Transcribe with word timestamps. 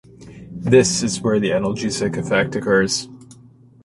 This 0.51 1.03
is 1.03 1.21
where 1.21 1.39
the 1.39 1.51
analgesic 1.51 2.17
effect 2.17 2.55
occurs. 2.55 3.07